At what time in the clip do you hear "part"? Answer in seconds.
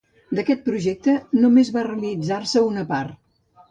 2.95-3.19